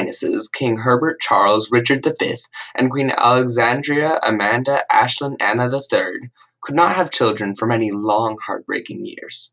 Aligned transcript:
Highnesses, 0.00 0.48
King 0.48 0.78
Herbert 0.78 1.20
Charles 1.20 1.70
Richard 1.70 2.02
V, 2.18 2.34
and 2.74 2.90
Queen 2.90 3.12
Alexandria 3.18 4.18
Amanda 4.26 4.82
Ashlyn 4.90 5.36
Anna 5.38 5.68
III, 5.70 6.30
could 6.62 6.74
not 6.74 6.96
have 6.96 7.10
children 7.10 7.54
for 7.54 7.66
many 7.66 7.90
long, 7.90 8.38
heartbreaking 8.46 9.04
years. 9.04 9.52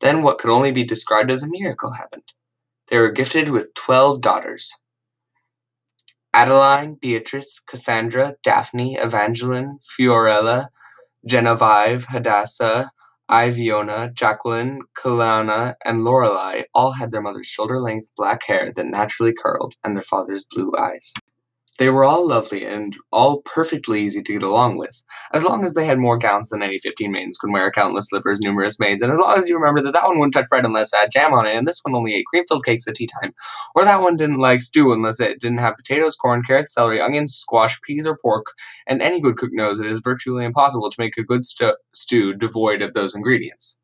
Then 0.00 0.22
what 0.22 0.38
could 0.38 0.50
only 0.50 0.72
be 0.72 0.84
described 0.84 1.30
as 1.30 1.42
a 1.42 1.50
miracle 1.50 1.92
happened. 1.92 2.32
They 2.88 2.96
were 2.96 3.12
gifted 3.12 3.50
with 3.50 3.74
twelve 3.74 4.22
daughters. 4.22 4.72
Adeline, 6.32 6.94
Beatrice, 6.94 7.60
Cassandra, 7.60 8.36
Daphne, 8.42 8.96
Evangeline, 8.96 9.80
Fiorella, 9.82 10.68
Genevieve, 11.26 12.06
Hadassah, 12.06 12.90
Iviona, 13.30 14.12
Jacqueline, 14.14 14.80
Kalanna, 14.96 15.74
and 15.84 16.04
Lorelei 16.04 16.62
all 16.74 16.92
had 16.92 17.10
their 17.10 17.22
mother's 17.22 17.46
shoulder-length 17.46 18.10
black 18.16 18.44
hair 18.46 18.72
that 18.74 18.86
naturally 18.86 19.34
curled 19.34 19.74
and 19.84 19.96
their 19.96 20.02
father's 20.02 20.44
blue 20.44 20.72
eyes. 20.78 21.12
They 21.78 21.90
were 21.90 22.02
all 22.02 22.26
lovely 22.26 22.64
and 22.64 22.96
all 23.12 23.40
perfectly 23.42 24.02
easy 24.02 24.20
to 24.20 24.32
get 24.32 24.42
along 24.42 24.78
with, 24.78 25.00
as 25.32 25.44
long 25.44 25.64
as 25.64 25.74
they 25.74 25.86
had 25.86 25.98
more 26.00 26.18
gowns 26.18 26.50
than 26.50 26.60
any 26.60 26.78
fifteen 26.80 27.12
maidens 27.12 27.38
could 27.38 27.52
wear, 27.52 27.70
countless 27.70 28.08
slippers, 28.08 28.40
numerous 28.40 28.80
maids, 28.80 29.00
and 29.00 29.12
as 29.12 29.18
long 29.20 29.38
as 29.38 29.48
you 29.48 29.56
remember 29.56 29.80
that 29.82 29.94
that 29.94 30.06
one 30.08 30.18
wouldn't 30.18 30.34
touch 30.34 30.48
bread 30.48 30.66
unless 30.66 30.92
it 30.92 30.96
had 30.96 31.12
jam 31.12 31.32
on 31.32 31.46
it, 31.46 31.54
and 31.54 31.68
this 31.68 31.78
one 31.82 31.94
only 31.94 32.14
ate 32.14 32.26
cream-filled 32.26 32.64
cakes 32.64 32.88
at 32.88 32.96
tea 32.96 33.08
time, 33.22 33.32
or 33.76 33.84
that 33.84 34.02
one 34.02 34.16
didn't 34.16 34.38
like 34.38 34.60
stew 34.60 34.92
unless 34.92 35.20
it 35.20 35.40
didn't 35.40 35.58
have 35.58 35.76
potatoes, 35.76 36.16
corn, 36.16 36.42
carrots, 36.42 36.74
celery, 36.74 37.00
onions, 37.00 37.32
squash, 37.32 37.80
peas, 37.82 38.08
or 38.08 38.18
pork, 38.18 38.46
and 38.88 39.00
any 39.00 39.20
good 39.20 39.36
cook 39.36 39.50
knows 39.52 39.78
it 39.78 39.86
is 39.86 40.00
virtually 40.00 40.44
impossible 40.44 40.90
to 40.90 41.00
make 41.00 41.16
a 41.16 41.22
good 41.22 41.42
stew 41.46 42.34
devoid 42.34 42.82
of 42.82 42.94
those 42.94 43.14
ingredients. 43.14 43.80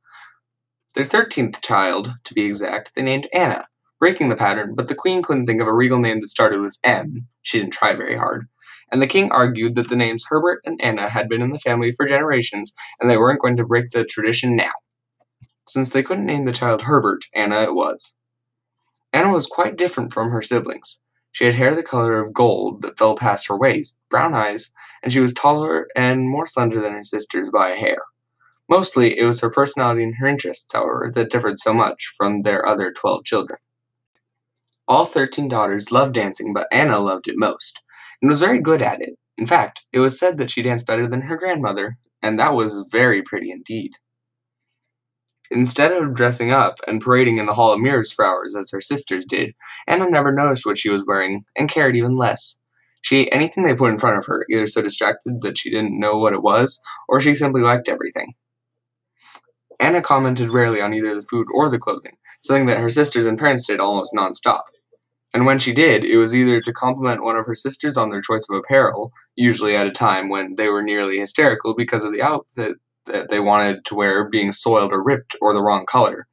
Their 0.97 1.05
thirteenth 1.05 1.63
child, 1.63 2.15
to 2.25 2.35
be 2.35 2.45
exact, 2.45 2.97
they 2.97 3.03
named 3.03 3.29
Anna, 3.33 3.67
breaking 4.05 4.29
the 4.29 4.37
pattern, 4.37 4.75
but 4.75 4.87
the 4.87 4.95
queen 4.95 5.23
couldn't 5.23 5.47
think 5.47 5.63
of 5.63 5.67
a 5.67 5.73
regal 5.73 5.99
name 5.99 6.21
that 6.21 6.29
started 6.29 6.61
with 6.61 6.77
M. 6.85 7.27
She 7.41 7.59
didn't 7.59 7.73
try 7.73 7.95
very 7.95 8.15
hard. 8.15 8.47
And 8.93 9.01
the 9.01 9.07
king 9.07 9.33
argued 9.33 9.77
that 9.77 9.89
the 9.89 9.97
names 9.97 10.27
Herbert 10.29 10.61
and 10.67 10.79
Anna 10.85 11.09
had 11.09 11.27
been 11.27 11.41
in 11.41 11.49
the 11.49 11.59
family 11.59 11.91
for 11.91 12.05
generations, 12.05 12.75
and 13.01 13.09
they 13.09 13.17
weren't 13.17 13.41
going 13.41 13.57
to 13.57 13.65
break 13.65 13.93
the 13.93 14.05
tradition 14.05 14.57
now. 14.57 14.73
Since 15.67 15.89
they 15.89 16.03
couldn't 16.03 16.27
name 16.27 16.45
the 16.45 16.53
child 16.53 16.83
Herbert, 16.83 17.25
Anna 17.35 17.63
it 17.63 17.75
was. 17.75 18.15
Anna 19.15 19.33
was 19.33 19.47
quite 19.47 19.79
different 19.79 20.13
from 20.13 20.29
her 20.33 20.43
siblings. 20.43 21.01
She 21.33 21.47
had 21.47 21.55
hair 21.55 21.75
the 21.75 21.83
color 21.83 22.21
of 22.21 22.35
gold 22.35 22.83
that 22.83 22.99
fell 22.99 23.17
past 23.17 23.49
her 23.49 23.57
waist, 23.57 23.99
brown 24.11 24.35
eyes, 24.35 24.71
and 25.03 25.15
she 25.15 25.21
was 25.21 25.33
taller 25.33 25.89
and 25.97 26.29
more 26.29 26.47
slender 26.47 26.79
than 26.79 26.93
her 26.93 27.05
sisters 27.05 27.49
by 27.49 27.71
a 27.71 27.77
hair. 27.77 28.03
Mostly, 28.69 29.19
it 29.19 29.25
was 29.25 29.41
her 29.41 29.49
personality 29.49 30.03
and 30.03 30.17
her 30.17 30.27
interests, 30.27 30.71
however, 30.75 31.11
that 31.15 31.31
differed 31.31 31.59
so 31.59 31.73
much 31.73 32.13
from 32.19 32.43
their 32.43 32.69
other 32.69 32.93
twelve 32.93 33.25
children. 33.25 33.59
All 34.87 35.07
thirteen 35.07 35.49
daughters 35.49 35.91
loved 35.91 36.15
dancing, 36.15 36.53
but 36.53 36.67
Anna 36.71 36.99
loved 36.99 37.27
it 37.29 37.39
most, 37.39 37.81
and 38.21 38.29
was 38.29 38.41
very 38.41 38.59
good 38.59 38.83
at 38.83 39.01
it. 39.01 39.15
In 39.39 39.47
fact, 39.47 39.85
it 39.93 40.01
was 40.01 40.19
said 40.19 40.39
that 40.39 40.51
she 40.51 40.63
danced 40.63 40.87
better 40.87 41.07
than 41.07 41.23
her 41.23 41.37
grandmother, 41.37 41.97
and 42.23 42.39
that 42.39 42.55
was 42.55 42.89
very 42.93 43.23
pretty 43.23 43.51
indeed. 43.51 43.93
Instead 45.51 45.93
of 45.93 46.15
dressing 46.15 46.51
up 46.51 46.79
and 46.87 47.01
parading 47.01 47.39
in 47.39 47.47
the 47.47 47.55
Hall 47.55 47.73
of 47.73 47.81
Mirrors 47.81 48.13
for 48.13 48.25
hours 48.25 48.57
as 48.57 48.71
her 48.71 48.81
sisters 48.81 49.25
did, 49.25 49.55
Anna 49.87 50.09
never 50.09 50.33
noticed 50.33 50.67
what 50.67 50.79
she 50.79 50.91
was 50.91 51.05
wearing, 51.07 51.45
and 51.57 51.71
cared 51.71 51.97
even 51.97 52.17
less. 52.17 52.59
She 53.03 53.21
ate 53.21 53.29
anything 53.33 53.65
they 53.65 53.75
put 53.75 53.91
in 53.91 53.99
front 53.99 54.17
of 54.19 54.27
her, 54.27 54.47
either 54.51 54.67
so 54.67 54.83
distracted 54.83 55.43
that 55.43 55.59
she 55.59 55.71
didn't 55.71 55.99
know 55.99 56.19
what 56.19 56.33
it 56.33 56.43
was, 56.43 56.83
or 57.09 57.21
she 57.21 57.35
simply 57.35 57.61
liked 57.61 57.89
everything. 57.89 58.35
Anna 59.81 60.01
commented 60.01 60.51
rarely 60.51 60.81
on 60.81 60.95
either 60.95 61.15
the 61.15 61.27
food 61.27 61.47
or 61.53 61.69
the 61.69 61.79
clothing, 61.79 62.17
something 62.43 62.67
that 62.67 62.79
her 62.79 62.91
sisters 62.91 63.27
and 63.27 63.39
parents 63.39 63.67
did 63.67 63.81
almost 63.81 64.15
non-stop. 64.15 64.65
And 65.35 65.47
when 65.47 65.59
she 65.59 65.73
did, 65.73 66.05
it 66.05 66.17
was 66.17 66.35
either 66.35 66.61
to 66.61 66.73
compliment 66.73 67.25
one 67.25 67.37
of 67.37 67.45
her 67.45 67.57
sisters 67.57 67.97
on 67.97 68.11
their 68.11 68.21
choice 68.21 68.47
of 68.49 68.57
apparel, 68.57 69.13
usually 69.35 69.75
at 69.75 69.87
a 69.87 69.91
time 69.91 70.29
when 70.29 70.55
they 70.55 70.69
were 70.69 70.83
nearly 70.83 71.19
hysterical 71.19 71.75
because 71.75 72.05
of 72.05 72.13
the 72.13 72.23
outfit 72.23 72.77
that 73.07 73.31
they 73.31 73.41
wanted 73.41 73.85
to 73.87 73.97
wear 73.97 74.29
being 74.29 74.53
soiled 74.53 74.93
or 74.93 75.03
ripped 75.03 75.37
or 75.41 75.53
the 75.53 75.61
wrong 75.61 75.85
color, 75.87 76.29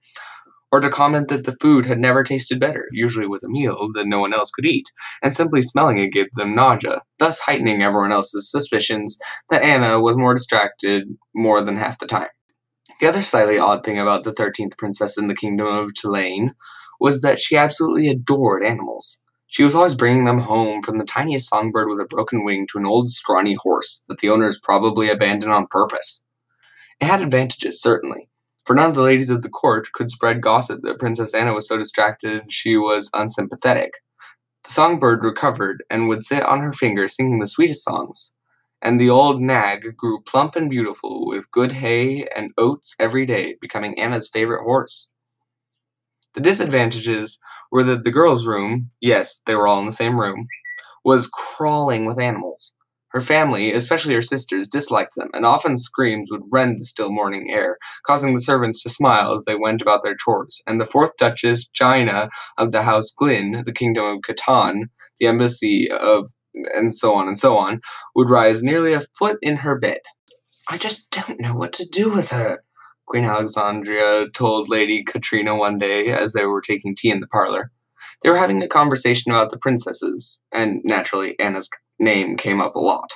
or 0.72 0.80
to 0.80 0.90
comment 0.90 1.30
that 1.30 1.46
the 1.46 1.58
food 1.60 1.86
had 1.86 2.00
never 2.00 2.24
tasted 2.24 2.60
better, 2.60 2.88
usually 2.92 3.28
with 3.28 3.44
a 3.44 3.50
meal 3.50 3.90
that 3.94 4.08
no 4.08 4.20
one 4.20 4.34
else 4.34 4.52
could 4.52 4.66
eat, 4.66 4.92
and 5.22 5.36
simply 5.36 5.62
smelling 5.64 5.98
it 5.98 6.14
gave 6.14 6.32
them 6.34 6.56
nausea, 6.56 7.02
thus 7.18 7.40
heightening 7.40 7.82
everyone 7.82 8.12
else's 8.12 8.50
suspicions 8.50 9.18
that 9.50 9.64
Anna 9.64 10.00
was 10.00 10.16
more 10.16 10.36
distracted 10.36 11.18
more 11.36 11.60
than 11.62 11.76
half 11.76 11.98
the 12.00 12.08
time. 12.08 12.30
The 13.02 13.08
other 13.08 13.24
slightly 13.24 13.58
odd 13.58 13.84
thing 13.84 13.98
about 13.98 14.26
the 14.26 14.32
thirteenth 14.32 14.78
princess 14.78 15.18
in 15.18 15.28
the 15.28 15.34
kingdom 15.34 15.66
of 15.66 15.96
Tulane 15.96 16.54
was 17.00 17.22
that 17.22 17.40
she 17.40 17.58
absolutely 17.58 18.08
adored 18.08 18.64
animals. 18.64 19.20
She 19.48 19.64
was 19.64 19.74
always 19.74 19.96
bringing 19.96 20.26
them 20.26 20.42
home, 20.42 20.84
from 20.84 21.00
the 21.00 21.04
tiniest 21.04 21.50
songbird 21.50 21.88
with 21.90 22.00
a 22.00 22.06
broken 22.06 22.46
wing 22.46 22.68
to 22.68 22.78
an 22.78 22.86
old 22.86 23.10
scrawny 23.10 23.56
horse 23.56 24.06
that 24.08 24.20
the 24.20 24.30
owners 24.30 24.60
probably 24.62 25.10
abandoned 25.10 25.52
on 25.52 25.66
purpose. 25.66 26.24
It 27.00 27.06
had 27.06 27.24
advantages, 27.24 27.82
certainly, 27.82 28.30
for 28.66 28.76
none 28.76 28.92
of 28.92 28.96
the 28.96 29.02
ladies 29.02 29.32
of 29.32 29.42
the 29.42 29.50
court 29.50 29.92
could 29.94 30.12
spread 30.12 30.40
gossip 30.40 30.84
that 30.84 31.00
Princess 31.00 31.34
Anna 31.34 31.56
was 31.56 31.68
so 31.68 31.78
distracted 31.78 32.52
she 32.52 32.78
was 32.78 33.10
unsympathetic. 33.16 33.94
The 34.64 34.70
songbird 34.70 35.24
recovered 35.24 35.84
and 35.90 36.08
would 36.08 36.24
sit 36.24 36.44
on 36.44 36.62
her 36.62 36.72
finger 36.72 37.08
singing 37.08 37.40
the 37.40 37.48
sweetest 37.48 37.84
songs, 37.84 38.36
and 38.82 39.00
the 39.00 39.10
old 39.10 39.42
nag 39.42 39.96
grew 39.96 40.22
plump 40.22 40.56
and 40.56 40.70
beautiful 40.70 41.26
with 41.28 41.52
good 41.52 41.72
hay 41.74 42.26
and 42.36 42.52
oats 42.58 42.96
every 43.00 43.26
day, 43.26 43.56
becoming 43.62 44.00
Anna's 44.00 44.30
favorite 44.32 44.64
horse. 44.64 45.14
The 46.34 46.42
disadvantages 46.42 47.40
were 47.72 47.84
that 47.84 48.04
the 48.04 48.12
girls' 48.12 48.48
room 48.48 48.92
yes, 49.02 49.42
they 49.46 49.56
were 49.56 49.68
all 49.68 49.80
in 49.80 49.86
the 49.86 49.92
same 49.92 50.20
room 50.20 50.48
was 51.04 51.28
crawling 51.28 52.06
with 52.06 52.20
animals. 52.20 52.74
Her 53.10 53.22
family, 53.22 53.74
especially 53.74 54.14
her 54.14 54.22
sisters, 54.22 54.70
disliked 54.70 55.16
them, 55.16 55.30
and 55.34 55.46
often 55.46 55.76
screams 55.76 56.30
would 56.32 56.44
rend 56.50 56.80
the 56.80 56.86
still 56.86 57.12
morning 57.12 57.52
air, 57.52 57.78
causing 58.06 58.34
the 58.34 58.42
servants 58.42 58.82
to 58.84 58.90
smile 58.90 59.34
as 59.34 59.44
they 59.44 59.56
went 59.56 59.82
about 59.82 60.02
their 60.02 60.16
chores, 60.16 60.64
and 60.66 60.80
the 60.80 60.86
fourth 60.86 61.18
Duchess, 61.18 61.68
Gina, 61.68 62.30
of 62.58 62.72
the 62.72 62.84
House 62.84 63.12
Glynn, 63.12 63.64
the 63.66 63.74
Kingdom 63.74 64.06
of 64.06 64.20
Catan, 64.22 64.84
the 65.20 65.28
embassy 65.28 65.92
of 65.92 66.30
and 66.54 66.94
so 66.94 67.14
on 67.14 67.28
and 67.28 67.38
so 67.38 67.58
on, 67.58 67.82
would 68.16 68.30
rise 68.30 68.64
nearly 68.64 68.94
a 68.94 69.02
foot 69.18 69.38
in 69.42 69.58
her 69.58 69.78
bed. 69.78 70.00
I 70.70 70.78
just 70.78 71.10
don't 71.12 71.40
know 71.40 71.56
what 71.56 71.74
to 71.74 71.86
do 71.86 72.10
with 72.10 72.30
her, 72.30 72.64
Queen 73.12 73.26
Alexandria 73.26 74.30
told 74.30 74.70
Lady 74.70 75.04
Katrina 75.04 75.54
one 75.54 75.78
day 75.78 76.08
as 76.08 76.32
they 76.32 76.46
were 76.46 76.62
taking 76.62 76.96
tea 76.96 77.12
in 77.12 77.20
the 77.20 77.28
parlor. 77.28 77.70
They 78.24 78.30
were 78.30 78.38
having 78.38 78.64
a 78.64 78.70
conversation 78.70 79.34
about 79.34 79.50
the 79.50 79.58
princesses, 79.58 80.42
and 80.54 80.80
naturally 80.86 81.38
Anna's 81.38 81.70
name 82.00 82.38
came 82.38 82.62
up 82.62 82.74
a 82.74 82.80
lot. 82.80 83.12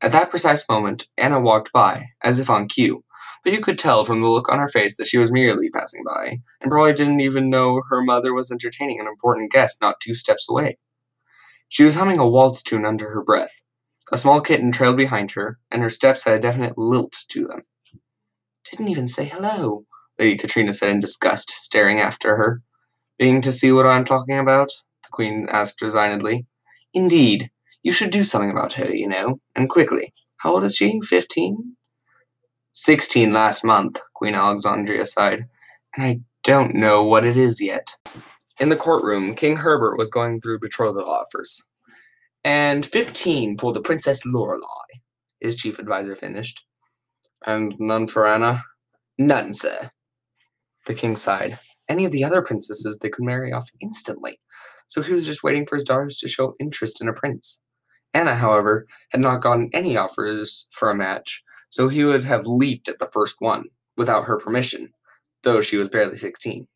At 0.00 0.12
that 0.12 0.30
precise 0.30 0.64
moment, 0.68 1.08
Anna 1.18 1.40
walked 1.40 1.72
by, 1.72 2.06
as 2.22 2.38
if 2.38 2.48
on 2.48 2.68
cue, 2.68 3.02
but 3.42 3.52
you 3.52 3.60
could 3.60 3.80
tell 3.80 4.04
from 4.04 4.22
the 4.22 4.28
look 4.28 4.48
on 4.48 4.60
her 4.60 4.68
face 4.68 4.96
that 4.96 5.08
she 5.08 5.18
was 5.18 5.32
merely 5.32 5.70
passing 5.70 6.04
by, 6.06 6.38
and 6.60 6.70
probably 6.70 6.92
didn't 6.92 7.20
even 7.20 7.50
know 7.50 7.82
her 7.90 8.02
mother 8.02 8.32
was 8.32 8.52
entertaining 8.52 9.00
an 9.00 9.08
important 9.08 9.50
guest 9.50 9.78
not 9.80 10.00
two 10.00 10.14
steps 10.14 10.46
away. 10.48 10.78
She 11.70 11.84
was 11.84 11.94
humming 11.94 12.18
a 12.18 12.28
waltz 12.28 12.62
tune 12.62 12.84
under 12.84 13.08
her 13.10 13.22
breath. 13.22 13.62
A 14.12 14.16
small 14.16 14.40
kitten 14.40 14.72
trailed 14.72 14.96
behind 14.96 15.30
her, 15.32 15.58
and 15.70 15.82
her 15.82 15.88
steps 15.88 16.24
had 16.24 16.34
a 16.34 16.40
definite 16.40 16.76
lilt 16.76 17.14
to 17.28 17.46
them. 17.46 17.62
Didn't 18.68 18.88
even 18.88 19.06
say 19.06 19.24
hello, 19.24 19.84
Lady 20.18 20.36
Katrina 20.36 20.72
said 20.72 20.90
in 20.90 20.98
disgust, 20.98 21.50
staring 21.50 22.00
after 22.00 22.36
her. 22.36 22.62
Being 23.18 23.40
to 23.42 23.52
see 23.52 23.70
what 23.70 23.86
I'm 23.86 24.04
talking 24.04 24.36
about? 24.36 24.68
the 25.04 25.08
Queen 25.12 25.46
asked 25.50 25.80
resignedly. 25.80 26.46
Indeed. 26.92 27.50
You 27.84 27.92
should 27.92 28.10
do 28.10 28.24
something 28.24 28.50
about 28.50 28.74
her, 28.74 28.92
you 28.94 29.08
know, 29.08 29.40
and 29.54 29.70
quickly. 29.70 30.12
How 30.38 30.54
old 30.54 30.64
is 30.64 30.74
she? 30.74 31.00
Fifteen? 31.02 31.76
Sixteen 32.72 33.32
last 33.32 33.64
month, 33.64 34.00
Queen 34.14 34.34
Alexandria 34.34 35.06
sighed. 35.06 35.46
And 35.96 36.04
I 36.04 36.20
don't 36.42 36.74
know 36.74 37.04
what 37.04 37.24
it 37.24 37.36
is 37.36 37.60
yet. 37.60 37.96
In 38.58 38.68
the 38.68 38.76
courtroom, 38.76 39.34
King 39.34 39.56
Herbert 39.56 39.96
was 39.96 40.10
going 40.10 40.40
through 40.40 40.60
betrothal 40.60 41.08
offers. 41.08 41.62
And 42.44 42.86
fifteen 42.86 43.58
for 43.58 43.72
the 43.72 43.82
Princess 43.82 44.24
Lorelei, 44.24 45.00
his 45.40 45.56
chief 45.56 45.78
advisor 45.78 46.14
finished. 46.14 46.64
And 47.46 47.74
none 47.78 48.06
for 48.06 48.26
Anna? 48.26 48.62
None, 49.18 49.52
sir. 49.52 49.90
The 50.86 50.94
king 50.94 51.16
sighed. 51.16 51.58
Any 51.88 52.04
of 52.04 52.12
the 52.12 52.24
other 52.24 52.40
princesses 52.40 52.98
they 52.98 53.08
could 53.08 53.24
marry 53.24 53.52
off 53.52 53.68
instantly, 53.80 54.40
so 54.88 55.02
he 55.02 55.12
was 55.12 55.26
just 55.26 55.42
waiting 55.42 55.66
for 55.66 55.76
his 55.76 55.84
daughters 55.84 56.16
to 56.16 56.28
show 56.28 56.54
interest 56.58 57.00
in 57.00 57.08
a 57.08 57.12
prince. 57.12 57.62
Anna, 58.14 58.34
however, 58.34 58.86
had 59.10 59.20
not 59.20 59.42
gotten 59.42 59.70
any 59.72 59.96
offers 59.96 60.68
for 60.72 60.88
a 60.88 60.94
match, 60.94 61.42
so 61.68 61.88
he 61.88 62.04
would 62.04 62.24
have 62.24 62.46
leaped 62.46 62.88
at 62.88 62.98
the 62.98 63.10
first 63.12 63.36
one, 63.40 63.64
without 63.96 64.24
her 64.24 64.38
permission, 64.38 64.92
though 65.42 65.60
she 65.60 65.76
was 65.76 65.88
barely 65.88 66.16
sixteen. 66.16 66.66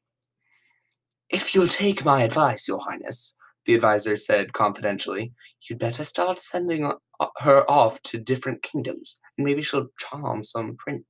If 1.30 1.54
you'll 1.54 1.68
take 1.68 2.04
my 2.04 2.22
advice, 2.22 2.68
Your 2.68 2.80
Highness, 2.80 3.34
the 3.66 3.74
adviser 3.74 4.16
said 4.16 4.52
confidentially, 4.52 5.32
you'd 5.68 5.78
better 5.78 6.04
start 6.04 6.38
sending 6.38 6.90
her 7.38 7.70
off 7.70 8.02
to 8.02 8.18
different 8.18 8.62
kingdoms, 8.62 9.20
and 9.36 9.44
maybe 9.44 9.62
she'll 9.62 9.88
charm 9.98 10.42
some 10.42 10.76
prince. 10.76 11.04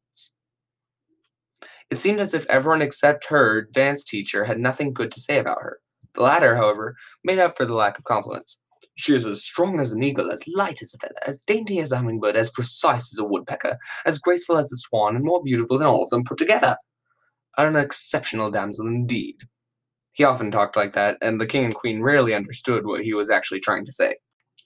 It 1.91 2.01
seemed 2.01 2.21
as 2.21 2.35
if 2.35 2.47
everyone 2.47 2.83
except 2.83 3.27
her 3.27 3.62
dance 3.62 4.05
teacher 4.05 4.45
had 4.45 4.59
nothing 4.59 4.93
good 4.93 5.11
to 5.12 5.21
say 5.21 5.39
about 5.39 5.59
her. 5.61 5.81
The 6.15 6.23
latter, 6.23 6.56
however, 6.56 6.97
made 7.25 7.39
up 7.39 7.56
for 7.56 7.65
the 7.65 7.75
lack 7.75 7.99
of 7.99 8.05
compliments. 8.05 8.61
She 8.97 9.15
is 9.15 9.27
as 9.27 9.43
strong 9.43 9.81
as 9.81 9.93
an 9.93 10.03
eagle, 10.03 10.31
as 10.31 10.47
light 10.47 10.81
as 10.81 10.95
a 10.95 10.99
feather, 10.99 11.15
as 11.27 11.39
dainty 11.39 11.81
as 11.81 11.91
a 11.91 11.97
hummingbird, 11.97 12.37
as 12.37 12.51
precise 12.51 13.12
as 13.12 13.19
a 13.19 13.25
woodpecker, 13.25 13.77
as 14.06 14.19
graceful 14.19 14.56
as 14.56 14.73
a 14.73 14.77
swan, 14.77 15.17
and 15.17 15.25
more 15.25 15.43
beautiful 15.43 15.79
than 15.79 15.89
all 15.89 16.05
of 16.05 16.11
them 16.11 16.25
put 16.25 16.39
together. 16.39 16.77
An 17.56 17.75
exceptional 17.77 18.51
damsel 18.51 18.87
indeed. 18.87 19.37
He 20.14 20.25
often 20.25 20.50
talked 20.50 20.76
like 20.76 20.93
that, 20.94 21.19
and 21.20 21.40
the 21.40 21.46
king 21.46 21.64
and 21.64 21.75
queen 21.75 22.00
rarely 22.00 22.34
understood 22.34 22.87
what 22.87 23.02
he 23.02 23.12
was 23.14 23.31
actually 23.31 23.61
trying 23.61 23.84
to 23.84 23.93
say. 23.93 24.16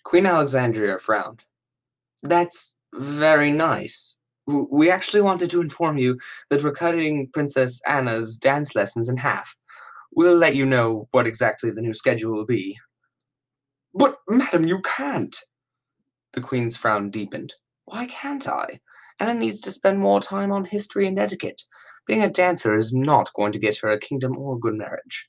Queen 0.04 0.26
Alexandria 0.26 0.98
frowned. 0.98 1.42
That's 2.22 2.76
very 2.94 3.50
nice. 3.50 4.18
We 4.46 4.90
actually 4.90 5.22
wanted 5.22 5.50
to 5.50 5.60
inform 5.60 5.98
you 5.98 6.18
that 6.50 6.62
we're 6.62 6.72
cutting 6.72 7.28
Princess 7.32 7.80
Anna's 7.86 8.36
dance 8.36 8.74
lessons 8.74 9.08
in 9.08 9.16
half. 9.16 9.54
We'll 10.12 10.36
let 10.36 10.54
you 10.54 10.66
know 10.66 11.08
what 11.12 11.26
exactly 11.26 11.70
the 11.70 11.82
new 11.82 11.94
schedule 11.94 12.32
will 12.32 12.46
be. 12.46 12.78
But, 13.94 14.16
madam, 14.28 14.66
you 14.66 14.80
can't. 14.82 15.36
The 16.32 16.40
queen's 16.40 16.76
frown 16.76 17.10
deepened. 17.10 17.54
Why 17.86 18.06
can't 18.06 18.46
I? 18.46 18.80
Anna 19.18 19.34
needs 19.34 19.60
to 19.60 19.70
spend 19.70 19.98
more 19.98 20.20
time 20.20 20.52
on 20.52 20.66
history 20.66 21.06
and 21.06 21.18
etiquette. 21.18 21.62
Being 22.06 22.22
a 22.22 22.30
dancer 22.30 22.76
is 22.76 22.92
not 22.92 23.32
going 23.34 23.52
to 23.52 23.58
get 23.58 23.78
her 23.78 23.88
a 23.88 23.98
kingdom 23.98 24.36
or 24.36 24.56
a 24.56 24.58
good 24.58 24.74
marriage. 24.74 25.28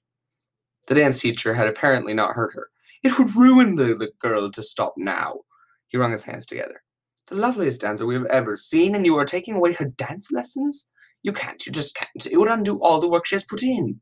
The 0.90 0.96
dance 0.96 1.22
teacher 1.22 1.54
had 1.54 1.68
apparently 1.68 2.16
not 2.16 2.34
heard 2.34 2.52
her. 2.56 2.68
It 3.04 3.18
would 3.18 3.36
ruin 3.36 3.76
the, 3.76 3.96
the 3.96 4.12
girl 4.20 4.52
to 4.52 4.64
stop 4.64 4.96
now. 4.98 5.42
He 5.88 5.98
wrung 5.98 6.12
his 6.12 6.24
hands 6.24 6.48
together. 6.48 6.82
The 7.28 7.36
loveliest 7.36 7.82
dancer 7.82 8.08
we 8.08 8.16
have 8.16 8.26
ever 8.26 8.58
seen, 8.58 8.96
and 8.96 9.06
you 9.06 9.16
are 9.16 9.24
taking 9.24 9.54
away 9.56 9.74
her 9.74 9.86
dance 9.86 10.32
lessons? 10.32 10.90
You 11.22 11.32
can't, 11.32 11.64
you 11.64 11.72
just 11.72 11.96
can't. 11.96 12.26
It 12.26 12.38
would 12.38 12.50
undo 12.50 12.82
all 12.82 13.00
the 13.00 13.08
work 13.08 13.28
she 13.28 13.36
has 13.36 13.44
put 13.44 13.62
in. 13.62 14.02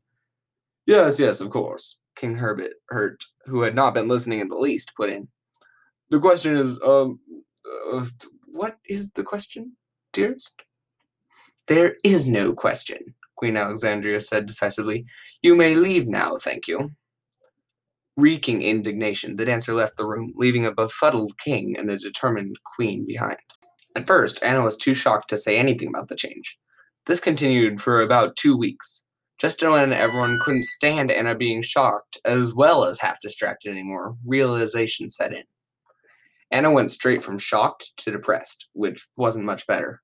Yes, 0.86 1.20
yes, 1.20 1.42
of 1.42 1.50
course. 1.50 1.98
King 2.16 2.36
Herbert, 2.36 2.72
Hurt, 2.88 3.22
who 3.44 3.60
had 3.60 3.74
not 3.74 3.92
been 3.92 4.08
listening 4.08 4.40
in 4.40 4.48
the 4.48 4.56
least, 4.56 4.94
put 4.96 5.10
in. 5.10 5.28
The 6.08 6.18
question 6.18 6.56
is, 6.56 6.80
um, 6.82 7.20
uh, 7.92 8.06
what 8.46 8.78
is 8.88 9.10
the 9.10 9.22
question, 9.22 9.76
dearest? 10.14 10.62
There 11.66 11.96
is 12.02 12.26
no 12.26 12.54
question, 12.54 13.14
Queen 13.38 13.56
Alexandria 13.56 14.20
said 14.20 14.46
decisively. 14.46 15.06
You 15.42 15.54
may 15.54 15.74
leave 15.74 16.06
now, 16.06 16.36
thank 16.36 16.66
you. 16.66 16.90
Reeking 18.16 18.62
indignation, 18.62 19.36
the 19.36 19.44
dancer 19.44 19.72
left 19.72 19.96
the 19.96 20.06
room, 20.06 20.32
leaving 20.34 20.66
a 20.66 20.74
befuddled 20.74 21.38
king 21.38 21.76
and 21.78 21.88
a 21.88 21.96
determined 21.96 22.56
queen 22.76 23.06
behind. 23.06 23.38
At 23.94 24.08
first, 24.08 24.42
Anna 24.42 24.62
was 24.62 24.76
too 24.76 24.92
shocked 24.92 25.30
to 25.30 25.38
say 25.38 25.56
anything 25.56 25.88
about 25.88 26.08
the 26.08 26.16
change. 26.16 26.58
This 27.06 27.20
continued 27.20 27.80
for 27.80 28.02
about 28.02 28.36
two 28.36 28.56
weeks. 28.56 29.04
Just 29.38 29.62
when 29.62 29.92
everyone 29.92 30.40
couldn't 30.44 30.64
stand 30.64 31.12
Anna 31.12 31.36
being 31.36 31.62
shocked, 31.62 32.18
as 32.24 32.52
well 32.52 32.84
as 32.84 33.00
half 33.00 33.20
distracted 33.20 33.70
anymore, 33.70 34.16
realization 34.26 35.08
set 35.08 35.32
in. 35.32 35.44
Anna 36.50 36.72
went 36.72 36.90
straight 36.90 37.22
from 37.22 37.38
shocked 37.38 37.92
to 37.98 38.10
depressed, 38.10 38.66
which 38.72 39.06
wasn't 39.16 39.44
much 39.44 39.64
better. 39.68 40.02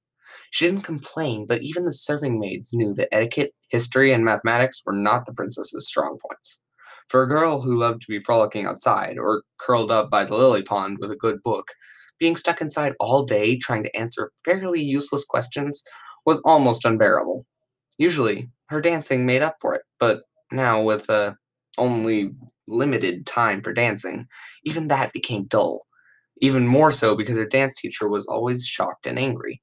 She 0.51 0.67
didn't 0.67 0.83
complain, 0.83 1.47
but 1.47 1.63
even 1.63 1.85
the 1.85 1.93
serving 1.93 2.39
maids 2.39 2.71
knew 2.73 2.95
that 2.95 3.13
etiquette, 3.13 3.53
history, 3.69 4.13
and 4.13 4.25
mathematics 4.25 4.83
were 4.85 4.93
not 4.93 5.27
the 5.27 5.35
princess's 5.35 5.87
strong 5.87 6.19
points. 6.27 6.63
For 7.09 7.23
a 7.23 7.29
girl 7.29 7.61
who 7.61 7.77
loved 7.77 8.03
to 8.03 8.09
be 8.09 8.21
frolicking 8.21 8.67
outside, 8.67 9.19
or 9.19 9.43
curled 9.59 9.91
up 9.91 10.11
by 10.11 10.25
the 10.25 10.35
lily 10.35 10.63
pond 10.63 10.99
with 11.01 11.11
a 11.11 11.17
good 11.17 11.43
book, 11.43 11.69
being 12.19 12.37
stuck 12.37 12.61
inside 12.61 12.95
all 13.01 13.25
day 13.25 13.57
trying 13.57 13.83
to 13.83 13.97
answer 13.97 14.31
fairly 14.45 14.81
useless 14.81 15.25
questions 15.25 15.83
was 16.25 16.41
almost 16.45 16.85
unbearable. 16.85 17.45
Usually, 17.99 18.49
her 18.69 18.81
dancing 18.81 19.27
made 19.27 19.43
up 19.43 19.57
for 19.61 19.75
it, 19.75 19.83
but 20.01 20.23
now, 20.51 20.83
with 20.83 21.11
uh, 21.11 21.35
only 21.79 22.31
limited 22.67 23.27
time 23.27 23.61
for 23.61 23.73
dancing, 23.73 24.27
even 24.65 24.89
that 24.89 25.13
became 25.13 25.45
dull. 25.45 25.87
Even 26.41 26.67
more 26.67 26.91
so 26.91 27.17
because 27.17 27.37
her 27.37 27.47
dance 27.47 27.81
teacher 27.81 28.09
was 28.09 28.27
always 28.27 28.67
shocked 28.67 29.07
and 29.07 29.19
angry. 29.19 29.61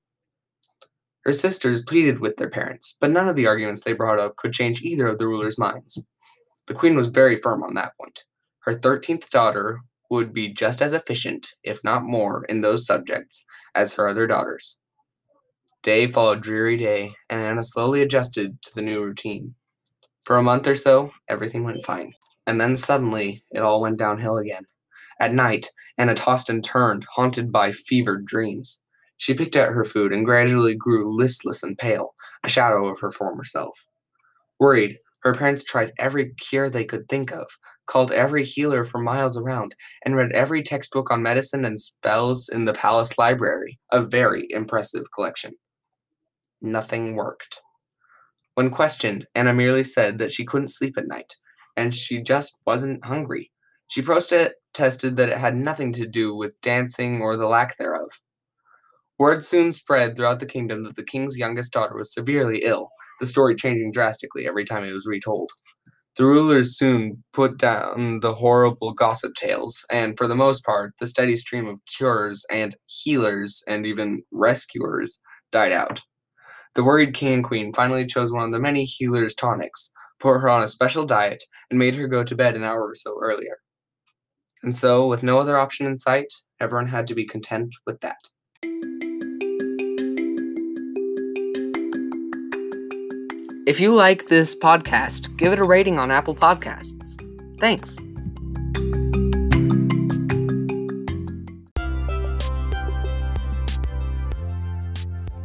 Her 1.23 1.33
sisters 1.33 1.83
pleaded 1.83 2.19
with 2.19 2.37
their 2.37 2.49
parents, 2.49 2.97
but 2.99 3.11
none 3.11 3.29
of 3.29 3.35
the 3.35 3.47
arguments 3.47 3.83
they 3.83 3.93
brought 3.93 4.19
up 4.19 4.35
could 4.37 4.53
change 4.53 4.81
either 4.81 5.07
of 5.07 5.17
the 5.19 5.27
rulers' 5.27 5.57
minds. 5.57 6.03
The 6.67 6.73
queen 6.73 6.95
was 6.95 7.07
very 7.07 7.35
firm 7.35 7.63
on 7.63 7.75
that 7.75 7.93
point. 7.99 8.23
Her 8.61 8.73
thirteenth 8.73 9.29
daughter 9.29 9.81
would 10.09 10.33
be 10.33 10.49
just 10.49 10.81
as 10.81 10.93
efficient, 10.93 11.53
if 11.63 11.83
not 11.83 12.03
more, 12.03 12.43
in 12.45 12.61
those 12.61 12.85
subjects 12.85 13.45
as 13.75 13.93
her 13.93 14.07
other 14.07 14.27
daughters. 14.27 14.79
Day 15.83 16.05
followed 16.05 16.41
dreary 16.41 16.77
day, 16.77 17.13
and 17.29 17.41
Anna 17.41 17.63
slowly 17.63 18.01
adjusted 18.01 18.61
to 18.61 18.75
the 18.75 18.81
new 18.81 19.03
routine. 19.03 19.55
For 20.25 20.37
a 20.37 20.43
month 20.43 20.67
or 20.67 20.75
so, 20.75 21.11
everything 21.27 21.63
went 21.63 21.85
fine. 21.85 22.13
And 22.45 22.59
then 22.59 22.75
suddenly, 22.75 23.43
it 23.51 23.59
all 23.59 23.81
went 23.81 23.97
downhill 23.97 24.37
again. 24.37 24.65
At 25.19 25.33
night, 25.33 25.69
Anna 25.97 26.13
tossed 26.13 26.49
and 26.49 26.63
turned, 26.63 27.05
haunted 27.05 27.51
by 27.51 27.71
fevered 27.71 28.25
dreams. 28.25 28.80
She 29.21 29.35
picked 29.35 29.55
at 29.55 29.69
her 29.69 29.83
food 29.83 30.11
and 30.11 30.25
gradually 30.25 30.73
grew 30.73 31.15
listless 31.15 31.61
and 31.61 31.77
pale, 31.77 32.15
a 32.43 32.49
shadow 32.49 32.87
of 32.87 32.99
her 33.01 33.11
former 33.11 33.43
self. 33.43 33.85
Worried, 34.59 34.97
her 35.19 35.35
parents 35.35 35.63
tried 35.63 35.93
every 35.99 36.33
cure 36.39 36.71
they 36.71 36.83
could 36.83 37.07
think 37.07 37.31
of, 37.31 37.45
called 37.85 38.11
every 38.11 38.43
healer 38.43 38.83
for 38.83 38.97
miles 38.97 39.37
around, 39.37 39.75
and 40.03 40.15
read 40.15 40.31
every 40.31 40.63
textbook 40.63 41.11
on 41.11 41.21
medicine 41.21 41.65
and 41.65 41.79
spells 41.79 42.49
in 42.49 42.65
the 42.65 42.73
palace 42.73 43.15
library, 43.19 43.77
a 43.91 44.01
very 44.01 44.47
impressive 44.49 45.03
collection 45.13 45.53
nothing 46.61 47.15
worked. 47.15 47.61
When 48.55 48.69
questioned, 48.69 49.27
Anna 49.35 49.53
merely 49.53 49.83
said 49.83 50.17
that 50.19 50.31
she 50.31 50.45
couldn't 50.45 50.69
sleep 50.69 50.97
at 50.97 51.07
night, 51.07 51.35
and 51.77 51.93
she 51.93 52.21
just 52.21 52.57
wasn't 52.65 53.05
hungry. 53.05 53.51
She 53.87 54.01
protested 54.01 54.55
that 54.73 55.29
it 55.29 55.37
had 55.37 55.55
nothing 55.55 55.93
to 55.93 56.07
do 56.07 56.35
with 56.35 56.59
dancing 56.61 57.21
or 57.21 57.37
the 57.37 57.47
lack 57.47 57.77
thereof. 57.77 58.09
Word 59.21 59.45
soon 59.45 59.71
spread 59.71 60.15
throughout 60.15 60.39
the 60.39 60.47
kingdom 60.47 60.83
that 60.83 60.95
the 60.95 61.05
king's 61.05 61.37
youngest 61.37 61.71
daughter 61.71 61.95
was 61.95 62.11
severely 62.11 62.63
ill, 62.63 62.89
the 63.19 63.27
story 63.27 63.53
changing 63.53 63.91
drastically 63.91 64.47
every 64.47 64.65
time 64.65 64.83
it 64.83 64.93
was 64.93 65.05
retold. 65.05 65.51
The 66.17 66.25
rulers 66.25 66.75
soon 66.75 67.23
put 67.31 67.59
down 67.59 68.21
the 68.21 68.33
horrible 68.33 68.93
gossip 68.93 69.35
tales, 69.35 69.85
and 69.91 70.17
for 70.17 70.27
the 70.27 70.33
most 70.33 70.65
part, 70.65 70.93
the 70.99 71.05
steady 71.05 71.35
stream 71.35 71.67
of 71.67 71.79
cures 71.85 72.43
and 72.49 72.75
healers 72.87 73.61
and 73.67 73.85
even 73.85 74.23
rescuers 74.31 75.19
died 75.51 75.71
out. 75.71 76.01
The 76.73 76.83
worried 76.83 77.13
king 77.13 77.35
and 77.35 77.43
queen 77.43 77.73
finally 77.75 78.07
chose 78.07 78.33
one 78.33 78.45
of 78.45 78.51
the 78.51 78.59
many 78.59 78.85
healer's 78.85 79.35
tonics, 79.35 79.91
put 80.19 80.39
her 80.39 80.49
on 80.49 80.63
a 80.63 80.67
special 80.67 81.05
diet, 81.05 81.43
and 81.69 81.77
made 81.77 81.95
her 81.95 82.07
go 82.07 82.23
to 82.23 82.35
bed 82.35 82.55
an 82.55 82.63
hour 82.63 82.87
or 82.87 82.95
so 82.95 83.15
earlier. 83.21 83.57
And 84.63 84.75
so, 84.75 85.05
with 85.05 85.21
no 85.21 85.37
other 85.37 85.59
option 85.59 85.85
in 85.85 85.99
sight, 85.99 86.33
everyone 86.59 86.87
had 86.87 87.05
to 87.05 87.13
be 87.13 87.27
content 87.27 87.75
with 87.85 87.99
that. 87.99 88.17
If 93.67 93.79
you 93.79 93.93
like 93.93 94.25
this 94.25 94.55
podcast, 94.57 95.37
give 95.37 95.53
it 95.53 95.59
a 95.59 95.63
rating 95.63 95.99
on 95.99 96.09
Apple 96.09 96.33
Podcasts. 96.33 97.21
Thanks. 97.59 97.95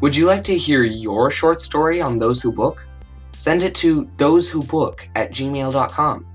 Would 0.00 0.16
you 0.16 0.24
like 0.24 0.42
to 0.44 0.56
hear 0.56 0.82
your 0.82 1.30
short 1.30 1.60
story 1.60 2.00
on 2.00 2.18
Those 2.18 2.40
Who 2.40 2.50
Book? 2.50 2.86
Send 3.36 3.62
it 3.62 3.74
to 3.76 4.06
thosewhobook 4.16 5.08
at 5.14 5.30
gmail.com. 5.32 6.26